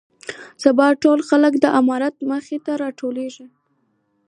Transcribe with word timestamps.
سبا 0.63 0.87
ټول 1.03 1.19
خلک 1.29 1.53
د 1.59 1.65
امارت 1.79 2.15
مخې 2.29 2.57
ته 2.65 2.71
راټول 2.83 3.15
شول. 3.35 3.51